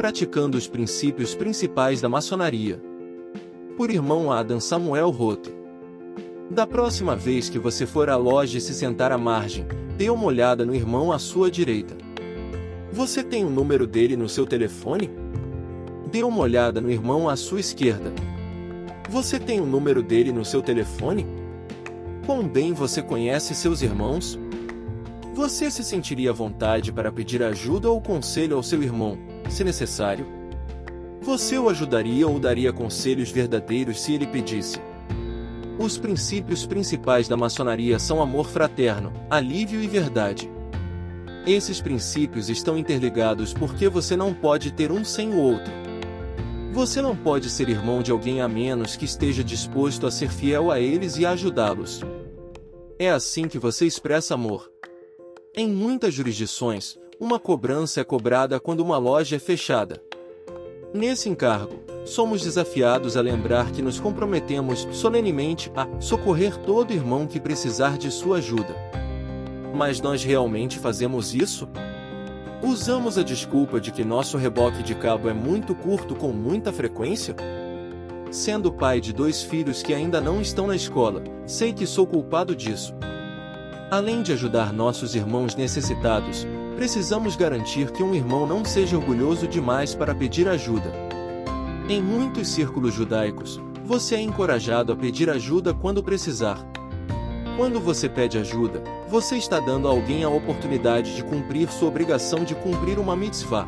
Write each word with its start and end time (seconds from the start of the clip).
praticando 0.00 0.56
os 0.56 0.66
princípios 0.66 1.34
principais 1.34 2.00
da 2.00 2.08
maçonaria. 2.08 2.80
Por 3.76 3.90
irmão 3.90 4.32
Adam 4.32 4.58
Samuel 4.58 5.10
Roth. 5.10 5.52
Da 6.50 6.66
próxima 6.66 7.14
vez 7.14 7.50
que 7.50 7.58
você 7.58 7.84
for 7.84 8.08
à 8.08 8.16
loja 8.16 8.56
e 8.56 8.62
se 8.62 8.72
sentar 8.72 9.12
à 9.12 9.18
margem, 9.18 9.66
dê 9.98 10.08
uma 10.08 10.24
olhada 10.24 10.64
no 10.64 10.74
irmão 10.74 11.12
à 11.12 11.18
sua 11.18 11.50
direita. 11.50 11.94
Você 12.90 13.22
tem 13.22 13.44
o 13.44 13.50
número 13.50 13.86
dele 13.86 14.16
no 14.16 14.26
seu 14.26 14.46
telefone? 14.46 15.10
Dê 16.10 16.22
uma 16.22 16.40
olhada 16.40 16.80
no 16.80 16.90
irmão 16.90 17.28
à 17.28 17.36
sua 17.36 17.60
esquerda. 17.60 18.10
Você 19.10 19.38
tem 19.38 19.60
o 19.60 19.66
número 19.66 20.02
dele 20.02 20.32
no 20.32 20.46
seu 20.46 20.62
telefone? 20.62 21.26
Quão 22.24 22.48
bem 22.48 22.72
você 22.72 23.02
conhece 23.02 23.54
seus 23.54 23.82
irmãos? 23.82 24.38
Você 25.40 25.70
se 25.70 25.82
sentiria 25.82 26.28
à 26.28 26.32
vontade 26.34 26.92
para 26.92 27.10
pedir 27.10 27.42
ajuda 27.42 27.88
ou 27.88 27.98
conselho 27.98 28.56
ao 28.56 28.62
seu 28.62 28.82
irmão, 28.82 29.16
se 29.48 29.64
necessário? 29.64 30.26
Você 31.22 31.58
o 31.58 31.70
ajudaria 31.70 32.28
ou 32.28 32.38
daria 32.38 32.74
conselhos 32.74 33.30
verdadeiros 33.30 34.02
se 34.02 34.12
ele 34.12 34.26
pedisse? 34.26 34.78
Os 35.78 35.96
princípios 35.96 36.66
principais 36.66 37.26
da 37.26 37.38
maçonaria 37.38 37.98
são 37.98 38.20
amor 38.20 38.50
fraterno, 38.50 39.14
alívio 39.30 39.82
e 39.82 39.88
verdade. 39.88 40.50
Esses 41.46 41.80
princípios 41.80 42.50
estão 42.50 42.76
interligados 42.76 43.54
porque 43.54 43.88
você 43.88 44.14
não 44.14 44.34
pode 44.34 44.70
ter 44.70 44.92
um 44.92 45.02
sem 45.02 45.30
o 45.30 45.38
outro. 45.38 45.72
Você 46.74 47.00
não 47.00 47.16
pode 47.16 47.48
ser 47.48 47.70
irmão 47.70 48.02
de 48.02 48.10
alguém 48.10 48.42
a 48.42 48.46
menos 48.46 48.94
que 48.94 49.06
esteja 49.06 49.42
disposto 49.42 50.06
a 50.06 50.10
ser 50.10 50.28
fiel 50.28 50.70
a 50.70 50.78
eles 50.78 51.16
e 51.16 51.24
ajudá-los. 51.24 52.02
É 52.98 53.10
assim 53.10 53.48
que 53.48 53.58
você 53.58 53.86
expressa 53.86 54.34
amor. 54.34 54.70
Em 55.52 55.68
muitas 55.68 56.14
jurisdições, 56.14 56.96
uma 57.18 57.36
cobrança 57.36 58.00
é 58.00 58.04
cobrada 58.04 58.60
quando 58.60 58.80
uma 58.80 58.96
loja 58.98 59.34
é 59.34 59.38
fechada. 59.40 60.00
Nesse 60.94 61.28
encargo, 61.28 61.80
somos 62.04 62.40
desafiados 62.42 63.16
a 63.16 63.20
lembrar 63.20 63.72
que 63.72 63.82
nos 63.82 63.98
comprometemos 63.98 64.86
solenemente 64.92 65.70
a 65.74 65.88
socorrer 66.00 66.56
todo 66.56 66.92
irmão 66.92 67.26
que 67.26 67.40
precisar 67.40 67.98
de 67.98 68.12
sua 68.12 68.36
ajuda. 68.36 68.76
Mas 69.74 70.00
nós 70.00 70.22
realmente 70.22 70.78
fazemos 70.78 71.34
isso? 71.34 71.68
Usamos 72.62 73.18
a 73.18 73.22
desculpa 73.24 73.80
de 73.80 73.90
que 73.90 74.04
nosso 74.04 74.38
reboque 74.38 74.84
de 74.84 74.94
cabo 74.94 75.28
é 75.28 75.32
muito 75.32 75.74
curto 75.74 76.14
com 76.14 76.28
muita 76.28 76.72
frequência? 76.72 77.34
Sendo 78.30 78.72
pai 78.72 79.00
de 79.00 79.12
dois 79.12 79.42
filhos 79.42 79.82
que 79.82 79.92
ainda 79.92 80.20
não 80.20 80.40
estão 80.40 80.68
na 80.68 80.76
escola, 80.76 81.24
sei 81.44 81.72
que 81.72 81.88
sou 81.88 82.06
culpado 82.06 82.54
disso. 82.54 82.94
Além 83.90 84.22
de 84.22 84.32
ajudar 84.32 84.72
nossos 84.72 85.16
irmãos 85.16 85.56
necessitados, 85.56 86.46
precisamos 86.76 87.34
garantir 87.34 87.90
que 87.90 88.04
um 88.04 88.14
irmão 88.14 88.46
não 88.46 88.64
seja 88.64 88.96
orgulhoso 88.96 89.48
demais 89.48 89.96
para 89.96 90.14
pedir 90.14 90.46
ajuda. 90.46 90.92
Em 91.88 92.00
muitos 92.00 92.46
círculos 92.46 92.94
judaicos, 92.94 93.60
você 93.84 94.14
é 94.14 94.20
encorajado 94.20 94.92
a 94.92 94.96
pedir 94.96 95.28
ajuda 95.28 95.74
quando 95.74 96.04
precisar. 96.04 96.64
Quando 97.56 97.80
você 97.80 98.08
pede 98.08 98.38
ajuda, 98.38 98.80
você 99.08 99.36
está 99.36 99.58
dando 99.58 99.88
a 99.88 99.90
alguém 99.90 100.22
a 100.22 100.28
oportunidade 100.28 101.16
de 101.16 101.24
cumprir 101.24 101.68
sua 101.68 101.88
obrigação 101.88 102.44
de 102.44 102.54
cumprir 102.54 102.96
uma 102.96 103.16
mitzvah. 103.16 103.66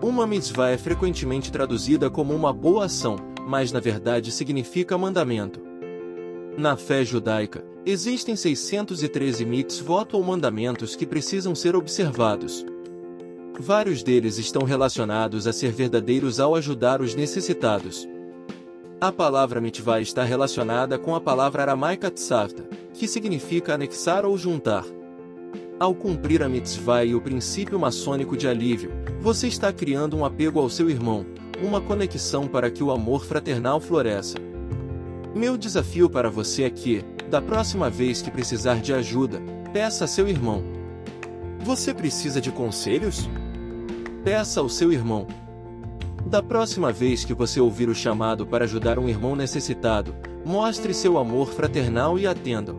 Uma 0.00 0.24
mitzvah 0.24 0.70
é 0.70 0.78
frequentemente 0.78 1.50
traduzida 1.50 2.08
como 2.08 2.32
uma 2.32 2.52
boa 2.52 2.84
ação, 2.84 3.16
mas 3.44 3.72
na 3.72 3.80
verdade 3.80 4.30
significa 4.30 4.96
mandamento. 4.96 5.75
Na 6.56 6.76
fé 6.76 7.04
judaica, 7.04 7.64
Existem 7.88 8.34
613 8.34 9.44
mitzvot 9.44 10.08
ou 10.10 10.20
mandamentos 10.24 10.96
que 10.96 11.06
precisam 11.06 11.54
ser 11.54 11.76
observados. 11.76 12.66
Vários 13.60 14.02
deles 14.02 14.38
estão 14.38 14.62
relacionados 14.62 15.46
a 15.46 15.52
ser 15.52 15.70
verdadeiros 15.70 16.40
ao 16.40 16.56
ajudar 16.56 17.00
os 17.00 17.14
necessitados. 17.14 18.04
A 19.00 19.12
palavra 19.12 19.60
mitzvah 19.60 20.00
está 20.00 20.24
relacionada 20.24 20.98
com 20.98 21.14
a 21.14 21.20
palavra 21.20 21.62
aramaica 21.62 22.10
tsavta, 22.10 22.68
que 22.92 23.06
significa 23.06 23.74
anexar 23.74 24.24
ou 24.24 24.36
juntar. 24.36 24.84
Ao 25.78 25.94
cumprir 25.94 26.42
a 26.42 26.48
mitzvah 26.48 27.04
e 27.04 27.14
o 27.14 27.20
princípio 27.20 27.78
maçônico 27.78 28.36
de 28.36 28.48
alívio, 28.48 28.90
você 29.20 29.46
está 29.46 29.72
criando 29.72 30.16
um 30.16 30.24
apego 30.24 30.58
ao 30.58 30.68
seu 30.68 30.90
irmão, 30.90 31.24
uma 31.62 31.80
conexão 31.80 32.48
para 32.48 32.68
que 32.68 32.82
o 32.82 32.90
amor 32.90 33.24
fraternal 33.24 33.78
floresça. 33.78 34.38
Meu 35.36 35.58
desafio 35.58 36.08
para 36.08 36.30
você 36.30 36.62
é 36.62 36.70
que, 36.70 37.04
da 37.28 37.42
próxima 37.42 37.90
vez 37.90 38.22
que 38.22 38.30
precisar 38.30 38.80
de 38.80 38.94
ajuda, 38.94 39.42
peça 39.70 40.06
a 40.06 40.08
seu 40.08 40.26
irmão. 40.26 40.64
Você 41.60 41.92
precisa 41.92 42.40
de 42.40 42.50
conselhos? 42.50 43.28
Peça 44.24 44.60
ao 44.60 44.68
seu 44.70 44.90
irmão. 44.90 45.26
Da 46.24 46.42
próxima 46.42 46.90
vez 46.90 47.22
que 47.22 47.34
você 47.34 47.60
ouvir 47.60 47.90
o 47.90 47.94
chamado 47.94 48.46
para 48.46 48.64
ajudar 48.64 48.98
um 48.98 49.10
irmão 49.10 49.36
necessitado, 49.36 50.14
mostre 50.42 50.94
seu 50.94 51.18
amor 51.18 51.52
fraternal 51.52 52.18
e 52.18 52.26
atenda. 52.26 52.74